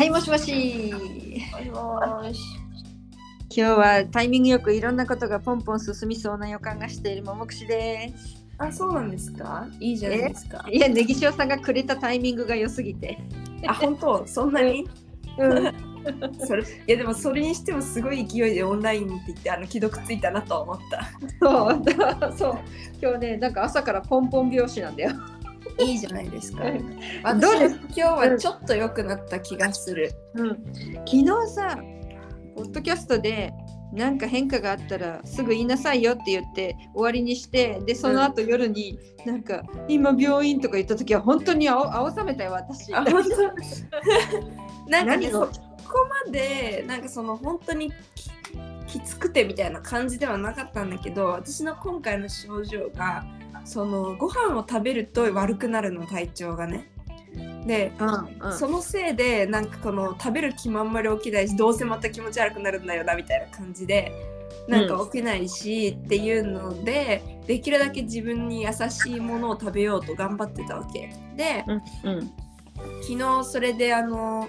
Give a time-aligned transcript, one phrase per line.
[0.00, 0.94] はい、もしもし。
[0.94, 2.40] もしもし。
[3.50, 8.42] 今日はタイミングよくいろんなことがポンポン進みそうな予感がしているももくしです。
[8.56, 9.68] あ、そうなんですか？
[9.78, 10.64] いいじゃないですか。
[10.70, 13.18] いや、ネギ塩さんがくれたタイミングが良すぎて。
[13.68, 14.26] あ、本当？
[14.26, 14.88] そんなに？
[15.36, 15.72] うん、
[16.46, 21.10] それいやでもそれにしてもすごい勢いでオンラインって言ってあの既読ついたなとは思った。
[21.38, 21.82] そう、
[22.38, 22.58] そう。
[23.02, 25.12] 今日ね、なんか朝からポンポン拍子なんだよ。
[25.80, 26.64] いいじゃないですか。
[27.34, 27.76] どうです？
[27.76, 30.12] 今日はちょっと良くなった気がする。
[30.34, 30.48] うん、
[31.06, 31.78] 昨日さ、
[32.54, 33.52] ポッドキャストで
[33.92, 42.94] なんか変化があったらすぐ言いなさいよって言って終わりにしてでその後夜になんか今病院とか言った時は本当に青青ざめたよ私。
[42.94, 44.90] あ、本当？
[44.90, 45.50] なんかね、そこ
[46.26, 48.30] までなんかその本当にき
[48.86, 53.24] きつくてみたいな感じではなかったんだけど私の今回の症状が
[53.64, 56.90] そのご飯を食べると悪くなるの体調がね。
[57.66, 58.58] で、うんうん。
[58.58, 64.12] そのせいでなんかこの食べる気もあんまり起きないしどうせまた気持ち悪くなるんだよなみたいな感じで
[64.68, 71.14] なんか起きないし、っていうのでできるだけ自分に優しいものを食べようと頑張ってたわけ。
[71.36, 72.30] でうんうん。
[73.02, 74.48] 昨日それであの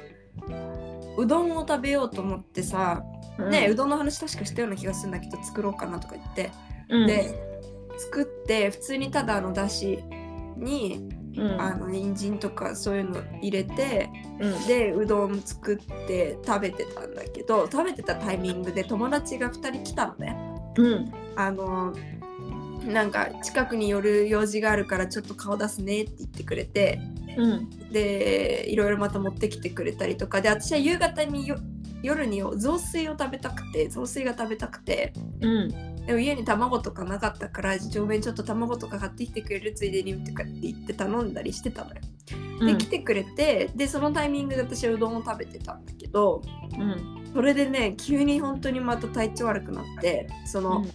[1.18, 3.04] うどんを食べようと思ってさ、
[3.50, 6.52] ねうどんの話確かしたような気がするんだけど作ろうかなとか言って、
[6.90, 7.08] うん。
[7.08, 7.51] で
[8.02, 10.04] 作って普通にただあのだし
[10.58, 11.62] にうん。
[11.62, 14.68] あの人参とかそういうの入れてうん。
[14.68, 20.36] でうどん作って食べてたんだけど食べてたタイミングで友達が2人来たのね。
[20.78, 21.12] うん。
[21.36, 21.94] あの
[22.86, 27.00] なんか近くに寄る用事があるからちょっと顔出すねって言ってくれて
[27.38, 27.70] うん。
[27.92, 31.58] でいろいろまた持ってきてくれたりとかで私は夕方によ
[32.04, 42.02] 夜に雑炊を食べたくて雑炊が食べたくてうんでも家に卵とかなかったから上面ちょっと卵とか買ってきてくれるついでにとかって言って頼んだりしてたのよ。
[42.66, 46.42] で来てくれてでそのタイミングで私はうどんを食べてたんだけど
[46.78, 47.32] うん。
[47.34, 50.86] それでね急に本当にまた体調悪くなってその、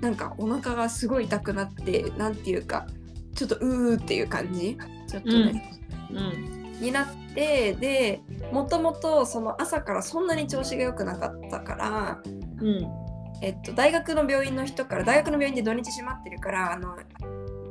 [0.00, 2.86] なんかお腹がすごい痛くなってなんていうか
[3.34, 4.76] ちょっとうーっていう感じ？
[5.06, 5.80] ちょっとね、
[6.10, 6.80] うん。
[6.80, 8.20] になってで
[8.52, 12.22] もともとその朝からそんなに調子が良くなかったから、
[12.60, 13.07] うん
[13.40, 16.96] えっと、大学の病院の人から大学の病院で土日閉まってるからあの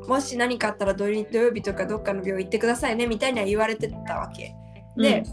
[0.07, 4.55] もし何かあったら土曜日とかどっかの病院行ってくださいねみたいには言われてたわけ。
[4.95, 5.23] で、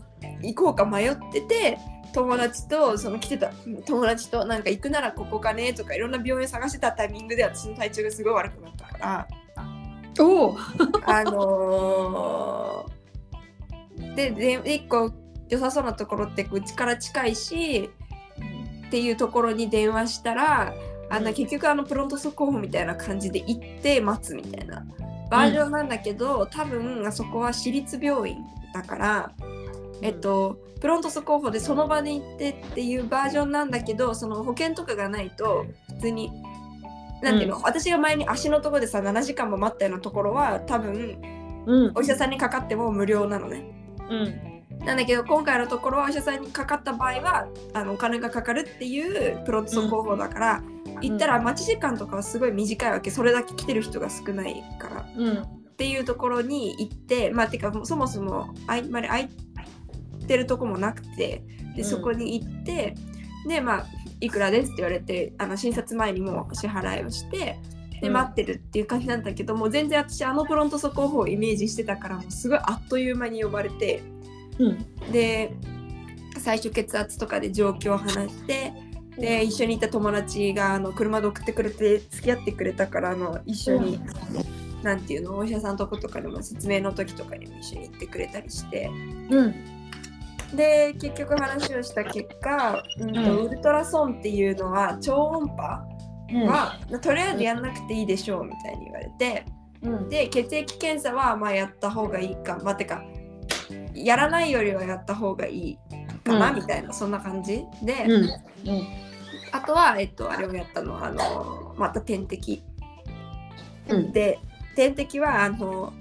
[0.43, 1.78] 行こうか迷ってて
[2.12, 3.53] 友達とその来てた
[3.87, 9.28] 友達となんか行くならここかねとかいろんな病院探してたタイミングで私の体調がすごい悪くなったから。
[10.19, 10.56] おお。
[11.06, 12.94] あのー
[14.15, 15.12] でで一個
[15.49, 17.91] 良さそうなところってうちから近いし
[18.94, 20.72] っていうところに電話したら
[21.10, 24.87] あの結局あのプロント速報みたいな感じで行って待つみたいな。
[25.31, 28.38] バージョンなんだけど、多分あそこは私立病院
[28.72, 29.32] だから、
[30.00, 36.31] えっとプロント速報でその場に行ってっていうバージョンなんだけどその保険とかがないと普通に
[37.21, 37.62] なんていうの、うん。
[37.62, 41.19] 私が前に足のところでさ7時間も待ったようなところは多分
[41.66, 41.93] うん。
[41.97, 43.65] お医者さんにかかっても無料なのね。
[44.09, 44.16] う
[44.50, 44.53] ん
[44.84, 50.62] なんだけど今回のところはお医者さんにかかった場合はあのお金がかかるっていうプロント速報だから、
[51.00, 53.11] 行ったら待ち時間とかはすごい短いわけ。
[53.11, 55.06] それだけ来てる人が少ないから。
[55.17, 55.43] うん。
[55.43, 59.28] っていうところに行ってまあてかそもそもあいまり空い
[60.28, 61.43] てるとこもなくて
[61.75, 61.84] でうん。
[61.84, 62.94] そこに行って、
[63.49, 63.87] でまあ
[64.21, 67.59] いくらですって言われてあの診察前にもう支払いをして
[68.00, 68.12] でうん。
[68.12, 74.03] 待ってるっていう感じなんだけどもう全然私あのプロント速報をイメージしてたからもうすごいあっという間に呼ばれて
[74.59, 75.12] うん。
[75.12, 75.54] で
[76.38, 78.72] 最初血圧とかで状況を話して
[79.16, 84.00] で一緒にいた友達があの車で送ってくれて付き合ってくれたからあの一緒に、
[84.82, 88.91] なんていうのお医者さんとことかでも説明の時とかにも一緒に行ってくれたりして。
[89.31, 89.54] うん。
[90.56, 93.47] で結局話をした結果、うんとうん。
[93.47, 95.84] ウルトラソンっていうのは超音波
[96.47, 99.44] は、とりあえずやんなくていいでしょうみたいに言われて。
[99.82, 100.09] うん。
[100.09, 103.05] で血液検査はまあやった方がいいかまあてか
[103.94, 105.79] やらないよりはやった方がいい
[106.25, 106.56] かな、うん。
[106.56, 107.64] みたいなそんな感じ？
[107.82, 108.29] で、うん。
[109.52, 112.62] あとは、えっと、あれをやったのはあのまた点滴
[113.88, 114.12] うん。
[114.12, 114.41] で
[114.75, 115.93] 点滴はあの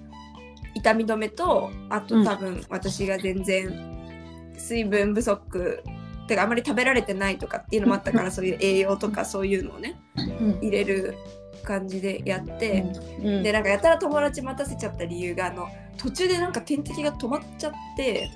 [0.73, 5.83] 痛み止めとあと多分私が全然水分不足
[6.27, 10.57] てかあまり食べられてないとかっていうのもあったからそういう栄養とかそういうのをねうん。
[10.61, 11.15] 入れる
[11.63, 12.85] 感じでやって、
[13.21, 13.43] うん。
[13.43, 15.67] でなんかやたら友達待たせちゃった理由があの
[15.97, 18.29] 途中でなんか点滴が止まっちゃって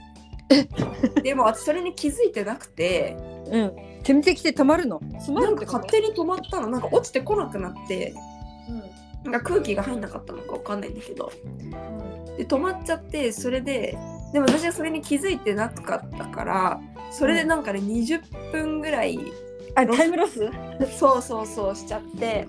[1.21, 3.17] でも私それに気づいてなくて
[3.51, 3.71] うん。
[4.03, 5.01] 点滴で止まるの？
[5.01, 5.77] なんかるってこと？
[5.79, 6.69] 勝手に止まったの。
[6.69, 8.13] なんか落ちてこなくなって
[9.23, 11.31] なんか空気が入んなかったのかわかんないんだけど。
[12.37, 13.97] で止まっちゃってそれで
[14.31, 16.79] でも私はそれに気づいてなかったから
[17.11, 19.19] それでなんかね20分ぐらい
[19.75, 20.49] あタイムロス？
[20.97, 22.47] そうそうそうしちゃって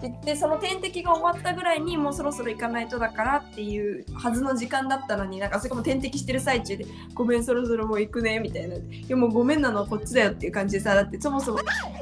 [0.00, 11.60] ででその点滴が終わったぐらいにもうそろそろ行かないとだからっていうはずの時間だったのになんかそれかも点滴してる最中で「ごめんそろそろもう行くね」みたいな「いやもうごめんなのはこっちだよ」っていう感じでさだってそもそも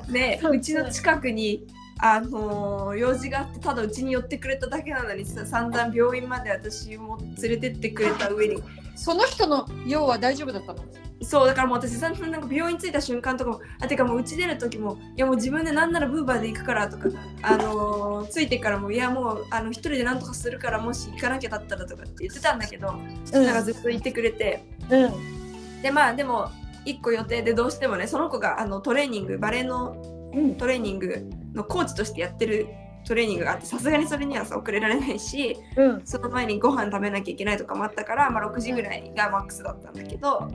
[0.09, 1.67] ねうちの近くに
[1.99, 8.63] あのー用事があってただうちに寄ってくれただけなのにさ散々病院まで私も連れてってくれた上に
[8.97, 10.83] その人の用は大丈夫だったの？
[11.23, 17.09] そうだからもう私なんか病院着いた瞬間とかもあてかもううち出る時もいやもう自分でなんならブーバーで行くからとか
[17.43, 22.93] あのー着いてからもいやもうあの一人でなんとかするからもし行かなきゃだったらとかって言ってたんだけど、う
[23.39, 23.45] ん。
[23.45, 24.65] なんかずっと言ってくれて。
[24.89, 25.83] うん。
[25.83, 26.51] でまあでも
[26.85, 29.97] 一個予定でどうしてもねその子があのトレーニングバレエの
[30.35, 30.55] うん。
[30.57, 32.69] トレーニングのコーチとしてやってる
[33.11, 36.03] トレーニングがあってさすがにそれにはさ遅れられないしうん。
[36.07, 40.49] その前にご飯食べなきゃいけないとかもあったから、まあ、6時ぐらいがマックスだったんだけど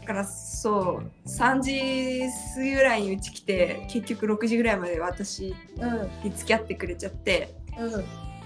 [0.00, 2.22] だからそう3時
[2.54, 6.10] 過ぎぐらいにうち来て結局6時ぐらいまで私うん。
[6.24, 8.04] に付き合ってくれちゃってうん。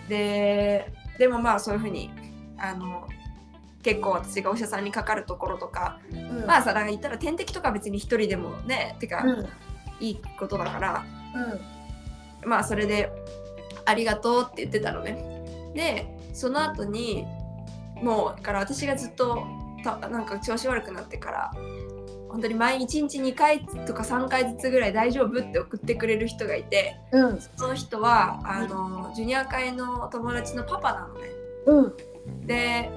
[0.09, 2.11] ででもまあそういうふうに
[2.59, 3.07] あの
[3.85, 6.47] 結構私がお医者さんにかかるところとか、うん。
[6.47, 9.49] まあさだから言ったら点滴とか別に一人でもねてか、うん。
[10.05, 11.05] いいことだから
[11.37, 11.80] うん
[12.45, 13.11] まあそれで
[13.85, 15.73] ありがとうって言ってたのね。
[15.75, 17.25] でその後に
[18.03, 19.45] もうだから私がずっと
[19.83, 21.53] たなんか調子悪くなってから
[22.29, 31.29] 本当に毎日1日2回とか3回ずつぐらい大丈夫って送ってくれる人がいてうんその人はあのジュニア会の友達のパパなのね。
[31.67, 32.91] うんで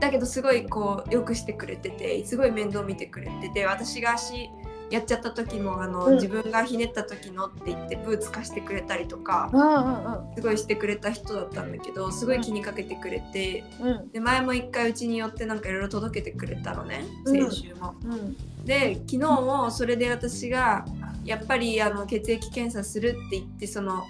[0.00, 4.50] だけどすごいこうよくしてくれててすごい面倒見てくれてて私が足
[4.92, 6.14] やっちゃった時もあの、うん。
[6.16, 14.10] 自分がひねった時のって言ってブーツ貸してくれたりとかうんすごいしてくれた人だったんだけどすごい気にかけてくれてうん。
[14.10, 17.50] で前も一回うちに寄ってなんかいろいろ届けてくれたのねうん。
[17.50, 17.94] 先週も。
[18.04, 18.36] うん。
[18.66, 20.84] で昨日もそれで私が
[21.24, 24.04] やっぱりあの血液検査するって言ってその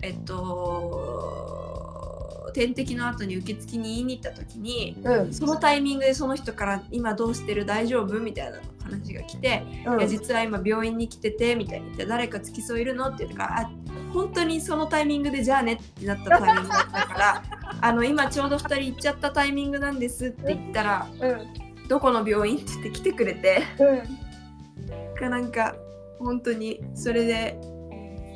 [0.00, 5.32] えっと点滴の後に受付に言いに行った時にうん。
[5.32, 7.66] そのタイミングでその人から「今どうしてる？
[7.66, 8.58] 大丈夫?」みたいな
[8.90, 9.62] 話が来て
[9.98, 13.70] 「いや実は今病院に来てて」みたいに言って「誰か付き添いるの?」って言ってからあ
[14.12, 17.42] 本当にそのタイミングで「じゃあね」ってなったタイミングだったから
[17.80, 21.38] 「あの今ちょうど2人行っちゃったタイミングなんです」って言ったらうん
[21.88, 25.76] 「どこの病院?」って言って来てくれてうんがなんか
[26.18, 27.60] 本当にそれで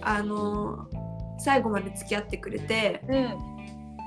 [0.03, 0.87] あの
[1.39, 3.55] 最後まで付き合ってくれてうん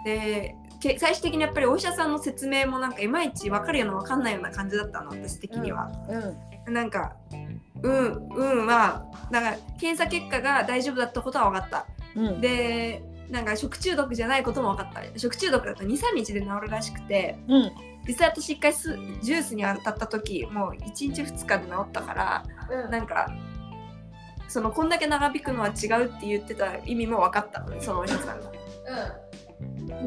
[0.05, 5.91] でけ最終的にやっぱりお医者さんの説明もなんかいまいち分かるような分かんないような感じだったの私的には。
[6.68, 6.74] うん。
[6.74, 7.15] なんか
[7.81, 11.85] うんうんはだから検査結果が大丈夫だったことは分かった。
[12.15, 12.41] うん。
[12.41, 15.19] でなんか食中毒じゃないことも分かった。
[15.19, 17.38] 食中毒だと23日で治るらしくて。
[17.47, 17.71] うん。
[18.07, 23.27] 実際私1回スジュースに当たった時もう1日2日で治ったからなんか
[24.47, 28.51] そのこんだけ長引くのは違うって言ってた意味も分かったのねそのお医者さんが。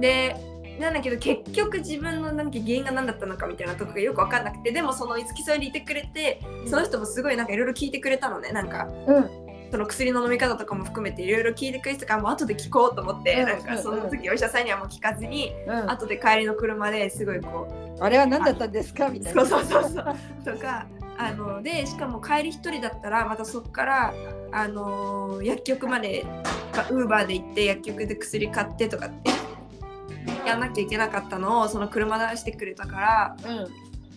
[0.00, 0.34] で
[0.80, 8.88] なんだけど結局自分のなんか原因が何だったのかみたいなとこがよく分かんなくてでもその付き添いにいてくれてその人もすごいなんかいろいろ聞いてくれたのねなんか。
[9.06, 9.30] うん。
[9.70, 15.88] その薬の飲み方とかも含めていろいろ聞いてくれてたからもう後で聞こうと思って、うんなんかその時お医者さんにはもう聞かずに、うん。
[15.88, 19.08] 後で帰りの車ですごいこうあれは何だったんですか？
[19.08, 20.54] みたいそうなそうそうそう。
[20.56, 24.14] とかあのでしかも帰り一人だったらまたそこから
[24.50, 26.26] あの薬局まで
[26.90, 29.30] ウーバーで行って薬局で薬買ってとかって
[30.46, 33.36] やんなきゃいけなかったのをその車出してくれたから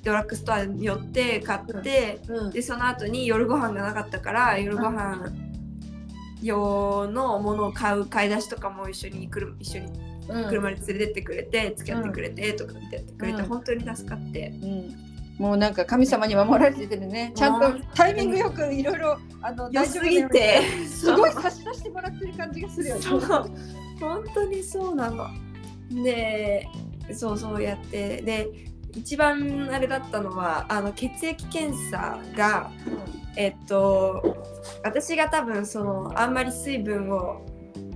[0.03, 2.51] ドラッグストアに寄って買って、うん。
[2.51, 5.31] でその後に夜ご飯がなかったから夜ご飯
[6.41, 10.49] 用のものを買う買い出しとかも一緒に車一緒にうん。
[10.49, 13.47] 車に連れてってくれて付き合ってくれてとかってやってくれて、うん。
[13.47, 14.53] 本当に助かって。
[14.61, 15.13] うん。
[15.37, 17.31] もうなんか神様に守られてるね。
[17.35, 23.01] ちゃんとタイミングよくいろいろあの良すぎ大丈夫だよてすごい差し出してもらってる感じがするよね。
[23.01, 23.21] そう。
[23.99, 25.27] 本当にそうなの。
[25.91, 26.67] で
[27.13, 28.21] そうそうやって。
[28.21, 32.69] で一番あれだったのはあの血液検査が
[33.35, 34.37] えっと
[34.83, 37.41] 私が多分そのあんまり水分を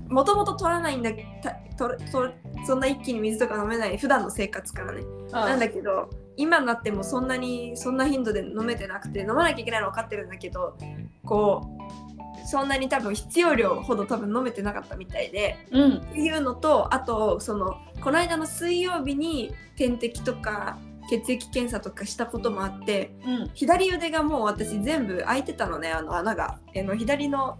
[0.10, 2.32] もともと取らないんだたとと
[2.65, 5.03] そんな一気に水とか飲めない普段の生活からね。
[5.32, 10.77] なんだけど今になってもそんなにそんな頻度で飲めてなくて飲まなきゃいけないの分かってるんだけど
[11.24, 12.06] こう
[12.46, 15.98] そんなに多分必要量ほど多分飲めてなかったみたいでうん。
[15.98, 20.77] っていうのとあとそのこの間の水曜日に点滴とか
[21.10, 23.51] 血液検査とかしたこともあってうん。
[23.53, 26.60] 左腕がもう私全部開いてたのねあの穴が。
[26.75, 27.58] あの左の、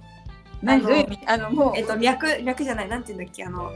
[0.62, 0.84] 何？
[1.26, 3.44] あのえっと、脈脈じゃないなんて言うんだっけ？
[3.44, 3.72] あの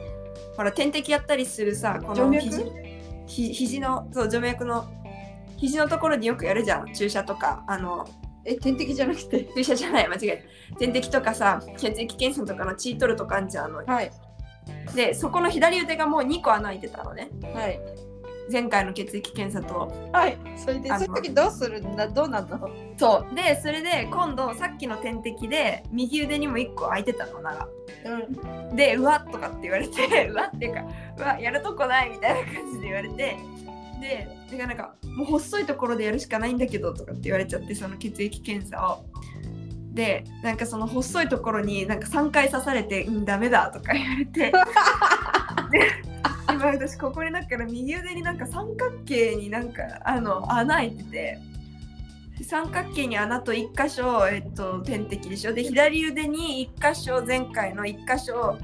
[0.56, 2.64] ほら点滴やったりするさこの肘
[3.28, 4.88] ひ肘のそう静脈の
[5.58, 7.64] 肘のところによくやるじゃん注射とか。
[7.68, 8.08] あの
[8.46, 9.48] え点滴じゃなくて？
[9.56, 10.78] 注射じゃない間違えた。
[10.80, 13.86] 点滴とかさ血液検査とかの血取るとかあんじゃんあの。
[13.86, 14.12] はい。
[14.96, 17.30] でそこの左腕がもう2個穴開いてたのね。
[17.54, 17.80] はい。
[18.52, 19.94] 前回の血液検査と。
[20.12, 20.38] はい。
[20.58, 22.08] それでそういう時どうするんだ？
[22.08, 22.70] どうなんの？
[22.98, 23.36] そう。
[23.36, 27.68] でそれで今度さっきの点滴で右腕にも1個開いてたの穴が。
[28.06, 28.76] うん。
[28.76, 30.84] でうわっとかって言われて うわっていうか
[31.18, 33.38] うわやるとこないみたいな感じで言われて
[34.02, 39.06] ででなんかもう細いところでやるしかないんだけどとかって言われちゃってその血液検査を。
[39.94, 44.52] でなんかその細いところになんか3回刺されて「うんダメだ」とか言われて。
[45.72, 45.92] で
[46.50, 51.40] 今私ここにだから右腕になんか三角形になんかあの穴開いてて。
[52.44, 55.54] 三角形に穴と1箇所、えっと、点滴でしょ。
[55.54, 58.58] で左腕に1箇所前回の1箇所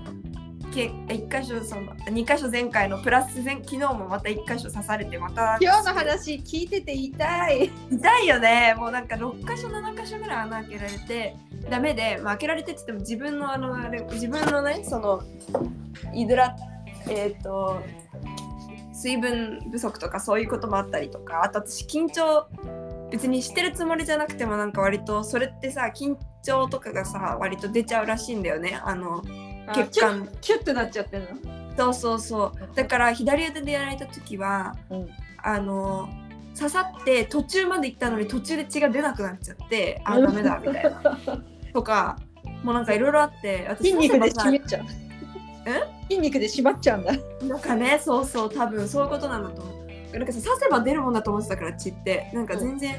[0.78, 7.72] け1箇所その2箇所前回のプラス前昨日もまた1箇所刺されてまた今日の話聞いてて痛い。
[7.92, 8.76] 痛いよね。
[8.78, 11.36] もうなんか6箇所7箇所ぐらい穴開けられて
[11.70, 15.24] ダメで、まあ、開けられてって言っても自分のあのあれ自分のねその
[16.14, 16.56] イドラ
[17.10, 17.82] えっ、と
[18.94, 22.48] 水分不足とかそういうこともあったりとかあと私緊張
[23.10, 28.80] 別にしてるつもりじゃなくてもなんか割とそれってさ緊張とかがさ割と出ちゃうらしいんだよね。
[28.84, 29.24] あの
[29.74, 30.30] 血管。
[30.42, 31.28] キュッてなっちゃってる
[31.78, 32.76] そうそうそう。
[32.76, 35.10] だから左腕でやられた時はの、うん、
[35.44, 36.10] あの
[36.58, 41.18] 刺さって途中まで行ったのに途中で血が出なくなっちゃってあダメだ みたいな。
[41.74, 42.18] とか
[42.64, 44.86] もうなんかいろいろあって私筋肉で締めちゃう。
[46.10, 47.14] 筋肉で締まっちゃうんだ。
[47.14, 50.18] さなんかねそうそう多分そういうことなんだと思う。
[50.18, 52.32] なんかさ刺せば出るもんだと思ってたから血って。
[52.34, 52.96] なんか全然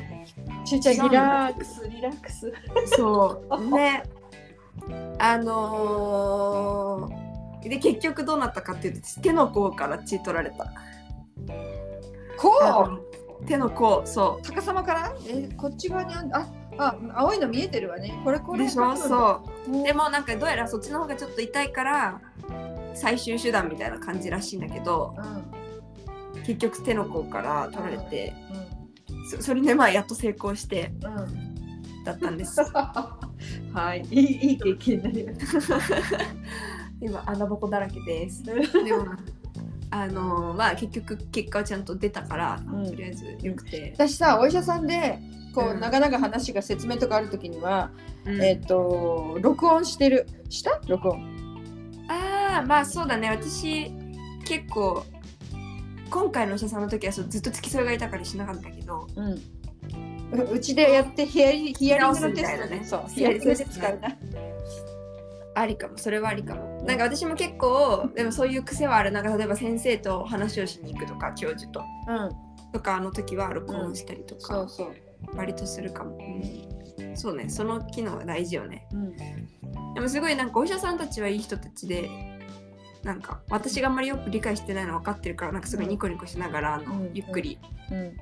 [0.65, 2.53] ちーちゃんリラックスリラックス。
[2.97, 3.71] そう。
[3.75, 4.05] ね
[5.19, 7.29] あのー
[7.69, 10.73] で結局どうなったかっていうと手の甲から血取られた。
[12.39, 12.99] こあうの
[13.47, 14.03] 手の甲。
[14.05, 15.13] そ逆さまから？
[15.29, 16.47] えこっち側にあんあ
[16.79, 18.19] あ青いの見えてるわね。
[18.25, 22.21] これこれうでしょそううでもなんかどうやらそっちの方がちょっと痛いから
[22.95, 28.33] 最終手段みたいな感じらしいんだけどうん結局手の甲から取られて
[29.35, 31.05] うそそれでまあやっと成功してん。
[31.05, 32.05] うん。
[32.05, 32.61] だったんです
[33.73, 34.05] はい。
[34.11, 35.79] いいいい経験になりました。
[37.01, 38.43] 今穴ぼこだらけです。
[38.45, 38.61] でも
[39.91, 42.87] あのまあ結局結果はちゃんと出たから、うん。
[42.87, 45.19] とりあえずよくて、私さお医者さんで
[45.55, 45.81] こう、うん。
[45.81, 47.91] 長々話が説明とかあるときには、
[48.25, 48.43] うん。
[48.43, 50.27] えっ、と録音してる。
[50.49, 50.81] した？
[50.87, 51.23] 録音。
[52.09, 53.29] ああまあそうだね。
[53.31, 53.93] 私
[54.45, 55.05] 結構
[56.11, 59.43] 今回のお医者さんの時はそうずっと付き添いがいたからしなかったけどうん
[60.33, 62.85] う うちでやってヒアリヒアリングのテストね。
[62.85, 64.17] そうヒアリングで使うな。
[65.55, 65.99] ありかも。
[65.99, 66.83] それはありかも。
[66.87, 69.11] なんか私も結構でもそういう癖はある。
[69.11, 71.83] なんか例えば先生と話をしに行くとか教授と。
[72.09, 72.31] うん。
[72.73, 74.95] とかの時は録音したりとか、そうそう。
[75.35, 77.17] 割とするかも、うん。
[77.17, 77.49] そうね。
[77.49, 78.87] その機能は大事よね。
[78.93, 79.17] うん。
[79.95, 82.09] でもすごいなんかお医者さんたちはいい人たちで
[83.03, 87.11] なんか私があんまりよく理解してないの分かってるからなんかすごいニコニコしながらあの、うん。
[87.15, 87.59] ゆっくり
[87.91, 88.17] うん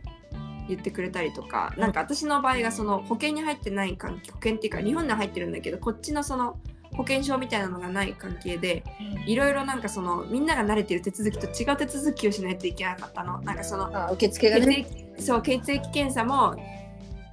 [0.69, 6.59] 言ってくれたりとか、なんか私の場合がその保険に入ってない関係保険っていうか日本には入ってるんだけどこっちのその
[6.97, 8.83] 保険証みたいなのがない関係で
[9.27, 13.41] いろいろなんかそのみんなが慣れてる手続きと違う手続きをしないといけなかったの。
[13.43, 16.57] なんかそのあ受付が血ね液そう血液検査も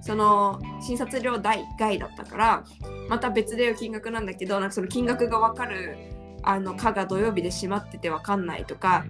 [0.01, 2.63] その診察料代外だったから
[3.07, 5.97] また別で金額なんだけどなんかその金額が分かる
[6.43, 9.05] あの課が土曜日で閉まってて分かんないとか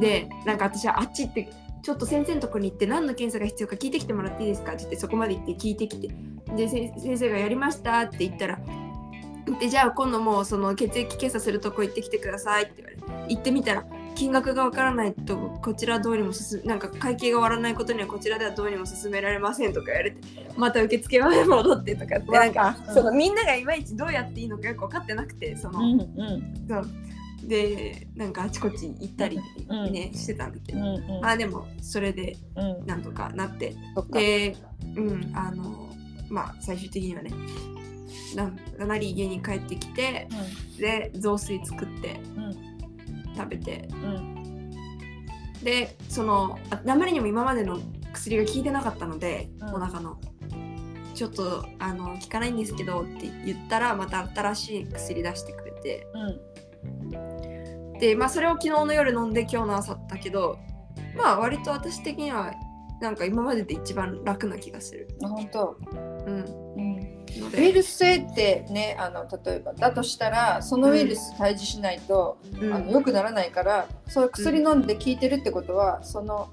[0.00, 1.50] でなんか私はあっち行って
[1.82, 6.08] ちょっと先生のとこに行って何の検査が必要か聞いてきてもらっていいですかって言ってそこまで行って聞いてきて。
[6.56, 8.58] でせ先生がやりましたって言ったら
[9.60, 13.02] でじゃあ今度もうその血液検査するとこ行ってきてくださいって言われて。
[13.28, 20.18] 行ってみたら金額がわからないとこちら通りも進なんか会計が終わらないことにはこちらではどうにも進められませんとか言われて。
[20.56, 22.32] また受付まで戻ってとかって。
[22.32, 26.66] なんかうんそのみんながいまいちどうやっていいのかよく分かってなくてその、うんうん。
[26.68, 26.88] そう
[27.44, 29.92] でなんかあちこち行ったりうん。
[29.92, 30.80] ね、してたんだけど、
[31.20, 32.86] まあでもそれでうん。
[32.86, 33.76] なんとかなって。
[34.12, 34.56] で
[34.96, 35.88] うんあの
[36.28, 37.30] まあ最終的にはね
[38.34, 40.28] ななり家に帰ってきて
[40.78, 42.52] で雑炊作ってうん。
[43.36, 43.88] 食べて。
[43.92, 44.70] うん。
[45.62, 47.80] でそのああまりにも今までの
[48.12, 49.74] 薬が効いてなかったので、うん。
[49.74, 50.18] お腹の。
[51.14, 56.06] ちょっとあの効かないんですけどって言ったらまた新しい薬出してくれて。
[56.14, 57.27] うん
[58.00, 60.58] でまあそれを昨日の夜飲んで今日の朝だったけど
[61.16, 62.52] まあ割と私的には
[63.00, 65.08] なんか今までで一番楽な気がする。
[65.22, 65.76] あ本当。
[66.26, 67.18] うん、うん。
[67.40, 72.74] のウイで、ルス性ってねあの例えばだとしたらそのウイルス退治しないと、うん。
[72.74, 76.48] あの良くならないからそういう薬飲んで効いてるってことは、その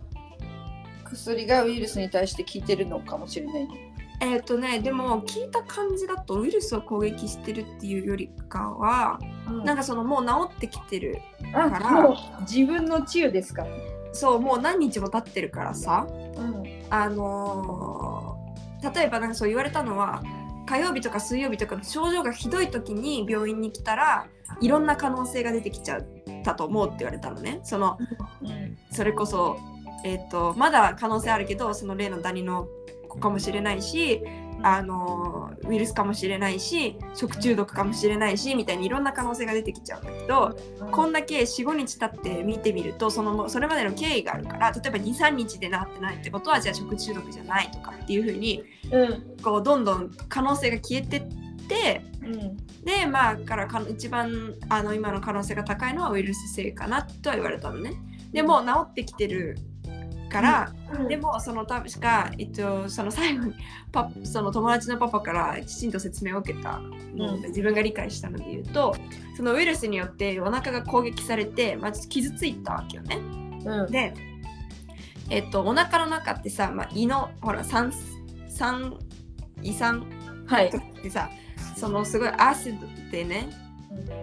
[1.03, 3.84] 薬がウイルスに対して効いてるのかもしれないね。
[4.21, 9.19] えっ、とねでも聞いた感じだとウイルスを攻撃してるっていうよりかは、
[9.63, 11.19] なんかそのもう治ってきてる
[11.53, 12.41] あから。
[12.41, 13.65] 自分の治癒ですか？
[14.13, 16.07] そうもう何日も経ってるからさ。
[16.09, 16.63] うん。
[16.89, 18.45] あのー
[18.93, 20.21] 例えばなんかそう言われたのは
[20.67, 24.27] 火曜日とか水曜日とか症状がひどい時に病院に来たら
[24.61, 26.05] いろんな可能性が出てきちゃっ
[26.43, 27.61] たと思うって言われたのね。
[27.63, 27.97] その
[28.43, 28.77] うん。
[28.91, 29.57] それこそ、
[30.03, 32.67] えっとまだ可能性あるけどその例のダニの
[33.04, 34.21] 子かもしれないし
[34.63, 40.57] あのウイルスかもしれないし食中毒かもしれないしみたいにいろんな可能性が出てきちゃうんだけど
[40.91, 49.37] こんだけ45日経って見てみるとそのそれまでの経緯があるから例えば23日でなってないってことはじゃあ食中毒じゃないとかっていうふうにうん。
[49.43, 51.27] こうどんどん可能性が消えてっ
[51.67, 52.57] てうん。
[52.83, 57.93] でまあからか一番あの今の可能性が高いのはウイルス性かなとは言われたのね。
[58.31, 59.57] でもう治ってきてる
[60.35, 60.73] から、
[61.07, 63.53] でもその確か、えっと、その最後に
[63.91, 66.81] パその友達のパパからきちんと説明を受けた
[67.15, 68.95] の自分が理解したので言うと
[69.37, 73.17] そのウイルスによってお腹が攻撃されて、まず傷ついたわけよね。
[73.65, 73.91] うん。
[73.91, 74.13] で、
[75.29, 77.93] えっと、お腹の中ってさ、まあ、胃のほら酸
[78.49, 78.97] 酸
[79.61, 80.05] 胃酸
[80.45, 80.67] はい。
[80.67, 81.29] ってさ
[81.77, 83.49] そのすごいアシドでね、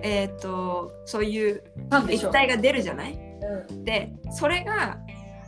[0.03, 1.63] えっとそういう。
[2.09, 3.19] 液体が出るじゃない？
[3.69, 3.85] うん。
[3.85, 4.99] でそれが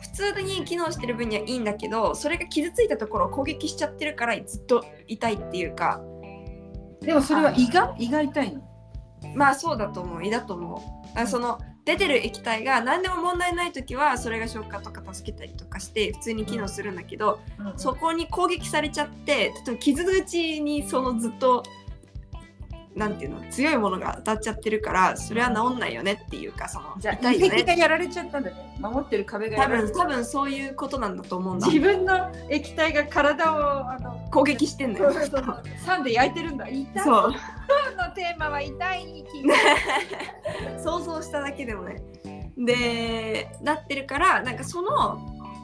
[0.05, 6.01] 普通に機能してる分にはいいんだけどそれが傷ついたところを攻撃しちゃってるからずっと痛いっていうか。
[7.01, 8.63] でもそれは胃が胃が痛いの？
[9.35, 10.25] まあそうだと思う。
[10.25, 10.77] 胃だと思
[11.17, 11.19] う。
[11.19, 17.41] あその出てる液体が何でも問題ない時はそれが消化とか助けたりとかして普通に機能するんだけど、
[17.77, 21.63] そこに攻撃されちゃって例えば傷口にそのずっと
[22.95, 23.41] なんていうの？
[23.51, 28.77] 強いものが当たっちゃってるからそれは治んないよねっていうかそのじゃあ痛いよ胃壁がねやられちゃったんだね。
[28.81, 36.69] 守ってる壁がや多分多分そういうことなんだと思うんだ自分の液体が体をあの攻撃してんだよそうそうそう酸で焼いてるんだ。
[36.69, 37.05] 痛い。
[37.05, 39.25] そうのテーマは痛い。
[40.83, 42.03] 想像しただけでもね
[42.57, 45.19] でなってるからなんかその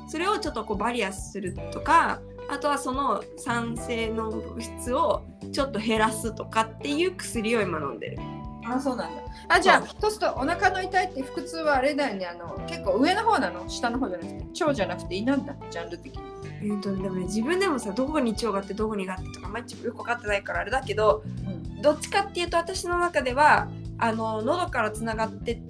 [0.08, 8.18] それをちょっとこうバリアするとかあとはその酸性の物質をちょっと減らすとかっていう薬を今飲んでる
[8.64, 9.22] あ、そうなんだ。
[9.48, 12.26] あ、じゃあ、そうするとお腹の痛いって腹痛はあれだよね。
[12.26, 13.68] あの結構上の方なの？
[13.68, 15.54] 下の方じゃなくて腸じゃなくて胃なんだ？
[15.70, 16.22] ジャンル的に。
[16.62, 21.82] えーとでもね自分でもさどこに腸があってどこにがあってとか毎日よく分かってないからあれだけどうん。
[21.82, 25.62] どっちかっていうと私の中ではあの喉からつながって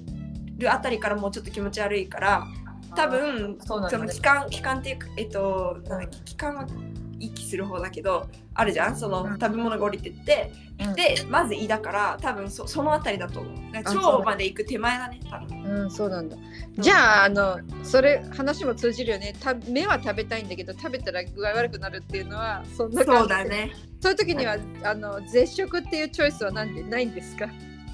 [0.59, 2.47] るあたりからもうちょっと気持ち悪いから
[2.95, 6.67] 多分そねその気管気管っていうかえっとなんだっけ気管は
[7.19, 8.97] 息する方だけどあるじゃん？
[8.97, 9.39] そのうん。
[9.39, 10.53] 食べ物が降りてって。
[10.81, 10.95] うん。
[10.95, 13.55] でまず胃だから多分そそのあたりだと思う。
[13.75, 15.63] 腸まで行く手前だね多分。
[15.63, 16.37] うん、そうなんだ。
[16.79, 19.35] じゃあ、あの、それ話も通じるよね。
[19.39, 23.45] た目は食べたいんだけど、食べたら具合悪くなるっていうのは、そんな感じそうだ。
[23.45, 23.73] ね。
[24.01, 27.47] そういう時には、あの、絶食っていうチョイスはなんでないんですか？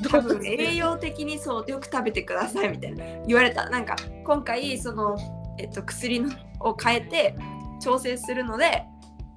[0.03, 3.05] 多分栄養的にそうよく食べてくださいみたいな。
[3.27, 3.69] 言われた。
[3.71, 5.17] なんか今回その、
[5.59, 6.31] えっと、薬の
[6.61, 7.35] を変えて
[7.81, 8.85] 調整するので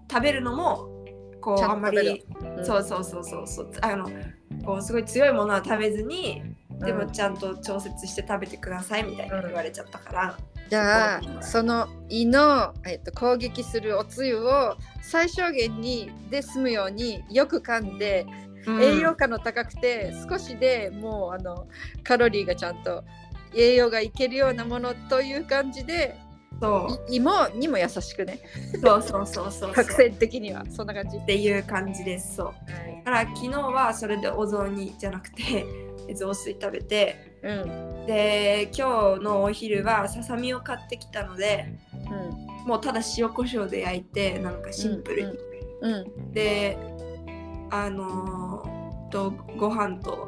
[0.09, 0.89] 食べるのも
[1.41, 2.25] こうあんま食べるり、
[2.63, 3.71] そうそうそうそうそう。
[3.81, 4.09] あの
[4.65, 6.43] こうすごい強いものは食べずに
[6.79, 10.37] でもちゃんと調節して食べてくださいみたいな言われちゃったから、
[10.69, 18.25] じゃあその胃の、えっと、攻撃するおつゆを最小限にで済むようによく噛んで、
[18.65, 18.81] うん。
[18.81, 21.67] 栄養価の高くて少しでもうあの
[22.03, 23.03] カロリーがちゃんと
[23.55, 26.17] 栄養がいけるようなものという感じで
[26.61, 27.11] そう。
[27.11, 28.39] い胃もにも優しくね。
[28.83, 31.17] そうそうそうそう作戦 的にはそんな感じ。
[31.17, 32.35] っていう感じです。
[32.35, 32.53] そう。
[33.05, 35.65] だから昨日はそれでお雑煮じゃなくて
[36.13, 38.05] 雑炊食べてうん。
[38.05, 42.67] で今日のお昼はささみを買ってきたのでうん。
[42.67, 45.37] もうただ塩コショウで焼いてなんかシンプルに、
[45.81, 46.31] うんうん。
[46.33, 46.77] で
[47.71, 48.79] あのー
[49.09, 50.27] とご飯と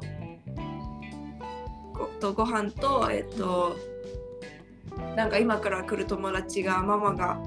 [1.93, 3.75] ごとご飯とえっと
[5.15, 7.39] なんか今から来る友達がママが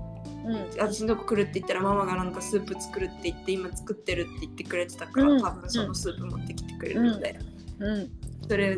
[0.45, 0.71] うん。
[0.79, 5.43] 私のとこ来るって言ったらママがなんかスープ作るって言って今作ってるって言ってくれてたから、うん。
[5.43, 7.39] 多分そのスープ持ってきてくれるので、
[7.79, 8.11] うん。
[8.49, 8.77] それ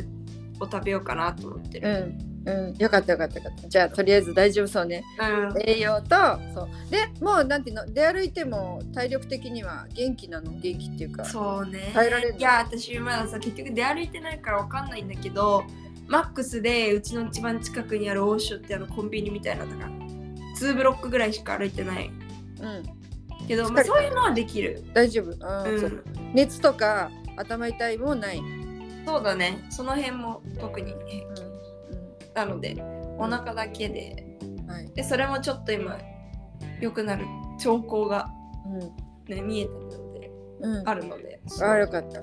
[0.61, 2.15] を食べようかなと思ってうる。
[2.53, 3.69] んうんよかったよかったよかった。
[3.69, 5.05] じゃあとりあえず大丈夫そうね。
[5.19, 5.63] うん。
[5.63, 6.17] 栄養と
[6.55, 6.69] そう。
[6.91, 7.87] でもうなんていうの？
[7.93, 10.53] 出歩いても体力的には元気なの？
[10.53, 11.25] 元気っていうか。
[11.25, 11.91] そうね。
[11.95, 12.39] 耐えられるの？
[12.39, 15.65] いや私まださ結局出歩いてないからわかんないんだけど
[16.07, 19.89] マックスでうちの一番近くにあるオーショってあのコンビニみたいなのが
[20.59, 22.11] 2ブロックぐらいしか歩いてない。
[22.61, 22.83] うん。
[23.47, 25.31] けど、まあ、そういうのはできる、大丈夫。
[25.31, 26.03] うん
[26.35, 28.43] 熱とか頭痛いもない、
[29.07, 29.65] そうだね。
[29.71, 31.43] その辺も特に平気。
[31.43, 31.56] う
[32.37, 32.77] なので
[33.19, 34.39] お腹だけで。
[34.45, 34.93] んはい。
[34.93, 35.99] でそれもちょっと今
[36.81, 37.25] 良くなる
[37.59, 38.29] 兆候が、
[38.67, 39.35] うん。
[39.35, 40.89] ね、見えてるのでうん。
[40.89, 41.41] あるので。
[41.63, 42.21] あよかった。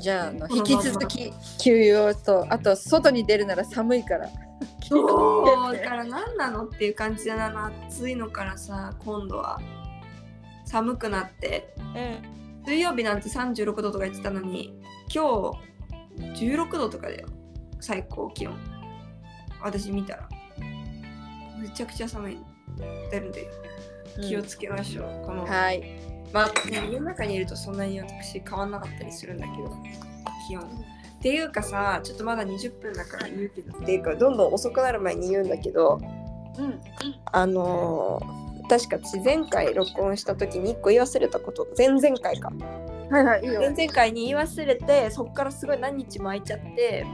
[0.00, 4.28] じゃああの引き続き休養とあと外に出るなら寒いから
[4.82, 7.72] そうだから何なのっていう感じだな。
[7.88, 9.60] 暑いのからさ今度は
[10.64, 11.74] 寒くなって。
[12.64, 14.76] 水曜日なんて36度とか言ってたのに
[15.14, 15.52] 今
[16.24, 17.28] 日16度とかだよ。
[17.80, 18.75] 最高気温
[19.66, 20.28] 私見たら。
[21.60, 22.38] めちゃくちゃ寒い。
[23.10, 23.48] 出るんで
[24.20, 25.46] 気をつけましょう、この。
[25.46, 25.82] はい。
[26.32, 29.76] まあ、ね、家の中にいるとそんなに私変わんなかったりするんだけど。
[30.48, 30.62] 気温。
[30.62, 36.00] っていうかさちょっとまだ20分だから言うけどっていうかどんどん遅くなる前に言うんだけど。
[36.58, 36.80] うん。
[37.32, 41.68] あのー確か私前回録音した時に1個言い忘れたこと。
[41.78, 42.52] 前々回か。
[43.10, 43.60] はいはいいいよ。
[43.60, 47.06] 前々回に言い忘れてそっからすごい何日も空いちゃって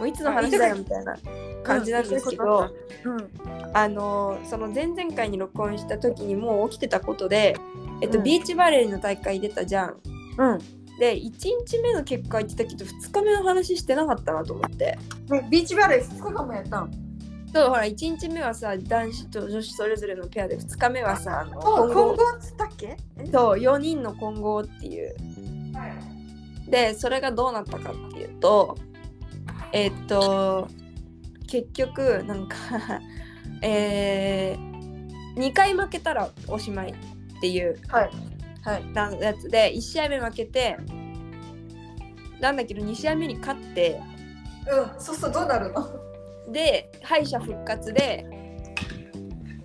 [0.00, 1.14] もういつの話だよみたいな
[1.62, 2.70] 感じなんですけど、
[3.04, 3.30] うん
[3.74, 7.54] あのーその前々回に録音した時にもう起きてたことで、
[8.00, 8.24] えっとうん。
[8.24, 9.96] ビーチバレーの大会出たじゃん。
[10.38, 10.58] うん。
[10.98, 14.98] で1日目の結果言ってたけど2日目の話してなかったなと思って。
[15.28, 16.90] ねビーチバレー2日間もやったん？
[17.52, 22.16] そうほら1日目はさ男子と女子それぞれのペアで2日目はさあの今混合。
[22.16, 22.96] 後っつったっけ？
[23.30, 25.14] そう4人の混合っていう。
[26.68, 28.78] でそれがどうなったかっていうと
[29.72, 30.68] えっと
[31.46, 32.56] 結局なんか
[33.62, 38.10] えー、2回負けたらおしまいっていうはい。
[38.62, 38.84] はい。
[38.92, 40.76] なやつで1試合目負けて
[42.40, 44.00] なんだけど2試合目に勝って
[44.70, 45.86] うんそうするとどうなるの？
[46.52, 48.26] で敗者復活で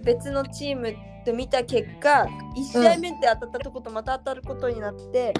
[0.03, 0.93] 別のチーム
[1.25, 5.33] と見た結果1試合目で当たったとことまた当たることになって、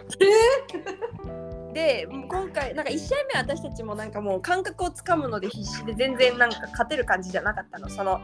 [1.75, 7.89] で今回なんか1試合目は私たちもなんかもう感覚をつかむので必死で全然なんか勝てる感じじゃなかったの。
[7.89, 8.21] その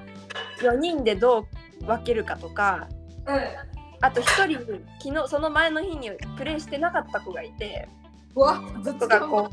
[0.61, 1.47] 4人でど
[1.81, 2.87] う分けるかとか
[3.99, 4.59] あと1人
[5.03, 7.89] 昨日その前の日にプレーしてなかった子がいて。
[8.33, 9.49] うわずっとかこ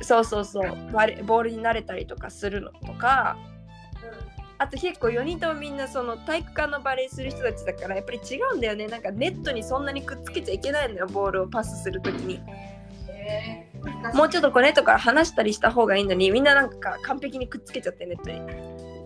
[0.00, 3.36] うそうそうそうバレボールに慣れたりとかするのとか。
[4.56, 8.86] あと結構4人ともみんなその体育館のバレーする人たちだからやっぱり違うんだよね。
[8.86, 12.40] なんかネットにそんなにくっつけちゃいけないのよボールをパスするときに
[14.14, 18.40] もうちょっとこうネットから離したりした方がいいのにみんななんか完璧にくっつけちゃってネットに。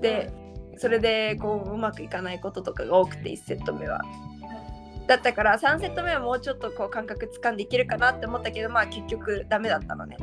[0.01, 0.31] で
[0.79, 4.03] それでこううまくいかないこととかが多くて1セット目は。
[5.07, 10.17] だったから3セット目はもうちょっとこう感覚つかんでいけるかなって思ったけどまあ結局ダメだったのね。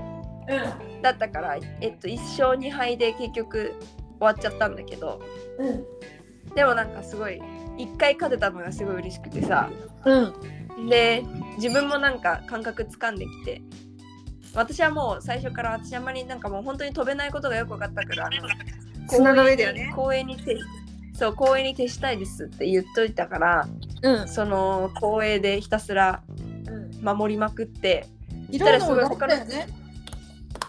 [1.01, 3.75] だったから、えっと、1勝2敗で結局
[4.19, 5.21] 終わっちゃったんだけど。
[5.57, 5.67] うん。
[5.67, 5.85] うん
[6.55, 7.41] でもなんかすごい
[7.77, 9.69] 1回勝てたのがすごい嬉しくてさ。
[10.05, 10.33] うん
[10.89, 11.23] で
[11.57, 13.61] 自分もなんか感覚つかんできて
[14.53, 18.47] 私はもう最初から私あんまりなんかもう本当に飛べないことがよく分かったからあの
[19.09, 19.91] 砂の上だよね。
[19.95, 20.57] 公園にて
[21.13, 23.67] そう公園に徹したいですって言っといたから
[24.01, 24.27] うん。
[24.27, 26.21] その公園でひたすら
[26.67, 27.03] うん。
[27.03, 28.07] 守りまくって
[28.49, 29.67] いろんなのがあったよね。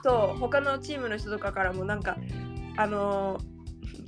[0.02, 2.16] と他のチームの人とかからもなんか
[2.76, 3.53] あのー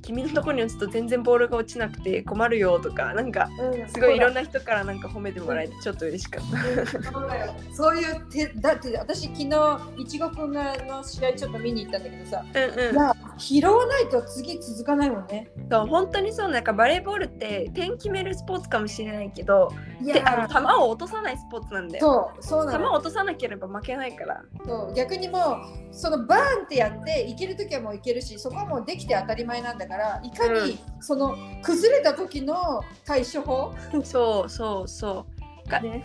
[0.07, 3.49] 君のところに打つと全然ボールが落ちなくて困るよとかなんか
[3.93, 7.11] すごいいろんな人からなんか褒めてもらえてちょっと嬉しかった。
[7.11, 19.71] そうだよそういうてだって私昨日いちごくんがの試合ちょっと見に行ったんだけどさ、うんうん拾わないと次続かないもんねそう本当にそうなんかバレーボールって点決めるスポーツかもしれないけど
[20.01, 22.31] いであの球を落とさないスポーツなんだよ。
[22.39, 24.43] そうそうなの球を落とさなければ負けないから。
[24.65, 33.73] そう逆にもうそのバーンってやっていける時はもういけるしそこはもうできて当たり前なんだからいかにその崩れた時の対処法、
[34.03, 35.25] そうそうそ
[35.65, 35.69] う。
[35.69, 36.03] がね、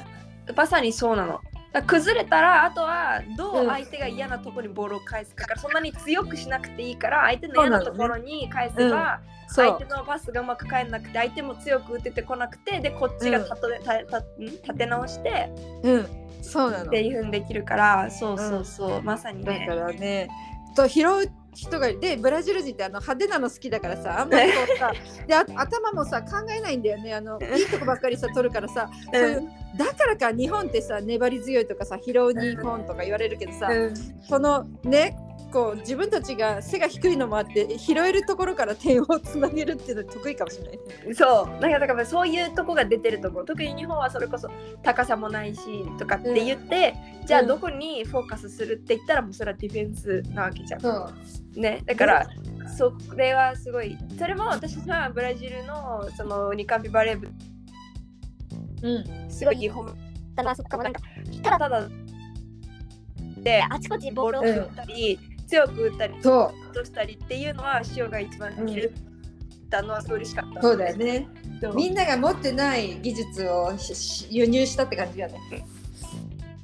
[0.56, 1.40] まさにそうなの。
[1.80, 3.68] 崩れたらあとはどううん。
[3.68, 15.50] 相手が嫌なところにボールを返すかだからそんなに強くしなくていいから相手の嫌なところに返せば、相手のパスがうまく返らなくて相手も強く打ててこなくてでこっちが立て,立て直して
[15.82, 16.06] うん。
[16.42, 16.84] そうなの。
[16.86, 19.66] っていうふうにできるからそうそうそう、まさにね。
[19.68, 19.80] だか。
[19.80, 20.28] らね
[20.76, 24.92] と拾う人がいてブラジル人ってあの派手なの好きだからさあんまりこうさ
[25.26, 27.14] であ頭もさ考えないんだよね。
[27.14, 29.42] あのいいとこばっかりさ取るからさそういう
[29.76, 33.94] だからか日本ってさ粘り強いとかさ拾う日本とか言われるけどさ、うん。
[34.22, 35.16] そのね
[35.52, 40.76] こう自分たちが背が低いのもあって拾えるところから点をつなげるっていうの得意かもしれない。
[41.08, 41.14] ね。
[41.14, 41.60] そう。
[41.60, 43.44] だからだからそういうとこが出てるところ。
[43.44, 44.48] 特に日本はそれこそ
[44.82, 45.60] 高さもないし
[45.98, 46.94] とかって言って、
[47.26, 50.80] じゃあうんどこにフォーカスするって言ったらもうそれはディフェンスなわけじゃん。
[50.80, 51.10] そ
[51.56, 51.60] う。
[51.60, 52.26] ね、だから、
[52.78, 53.98] それはすごい。
[54.18, 57.28] それも私はブラジルのそのニカンピバレー部。
[58.82, 59.30] うん。
[59.30, 59.92] すごい褒め
[60.34, 61.00] ただそこからなんか
[61.42, 61.88] ただただ
[63.42, 65.18] であちこちボールをボールを打ったり、
[65.52, 68.94] 強く打ったりそ落としたりっていうのは塩が一番できる
[69.72, 70.62] たのは嬉しかった。
[70.62, 71.26] そうだよね。
[71.74, 73.72] みんなが持ってない技術を
[74.28, 75.34] 輸入したって感じだね。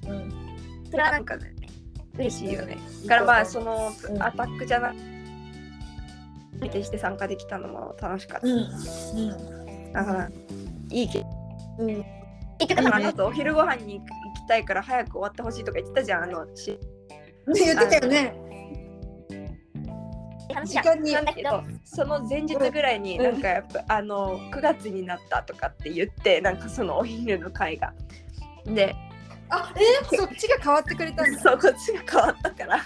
[0.07, 0.87] うん。
[0.91, 1.55] それはなんかね、
[2.15, 2.77] 嬉しいよね。
[3.07, 4.93] だからまあ、そのうんアタックじゃな
[6.61, 8.47] くてして参加できたのも楽しかった。
[8.47, 9.93] うん。
[9.93, 10.31] だから、
[10.91, 11.25] いいけ
[11.79, 11.91] うん。
[11.91, 12.05] うん。
[12.59, 16.79] だからあの後お昼ご飯に行きたいから早く終わってほしいとか言ってたじゃん、あのし
[17.55, 18.48] 言ってたよね。
[20.65, 23.25] 時間になんだけどその前日ぐらいにうん。
[23.25, 27.93] なんかやっぱ、あの9月になったとかって言ってなんかそのお昼の会が。
[28.67, 28.95] で
[29.51, 31.39] あ、えー、そっちが変わってくれたんだ。
[31.41, 32.81] そうこっちが変わったから。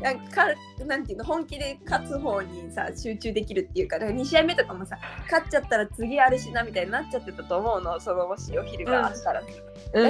[0.00, 0.46] なんか
[0.86, 4.98] なんていうの本気で勝つ方にさ集中できるっていうかだから2試合目とかもさ
[5.30, 9.46] 勝っちゃったら次あるしなみたいになっちゃってたと思うのそのもしお昼があったら、だ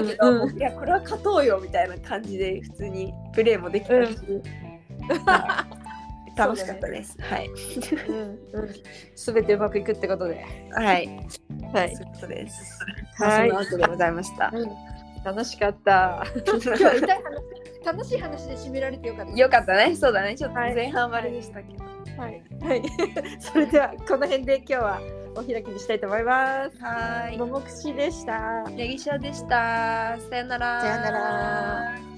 [0.04, 0.56] けど、うん。
[0.56, 4.16] いやこれは勝とうよみたいな感じで普通にプレーもできたし、
[6.36, 7.48] 楽しかったです、はい
[8.08, 8.74] うんうん。
[9.14, 10.44] すべてうまくいくってことで。
[10.72, 11.08] はい
[11.72, 12.78] はいそういうことです。
[13.16, 14.52] ははいい、その後でございました。
[15.24, 16.24] 楽しかった。
[16.46, 19.32] 今日は痛い話、楽しい話で締められてよかった。
[19.32, 21.84] よかったね、そうだね、ちょっとはい前半はあれでしたけど。
[22.20, 22.42] はい。
[22.62, 22.82] はい。
[23.40, 25.00] それではこの辺で今日は
[25.36, 26.78] お開きにしたいと思います。
[26.82, 28.64] はももくしでした。
[28.70, 30.16] い、ネギシャでした。
[30.18, 30.80] さよなら。
[30.80, 32.09] さよなら。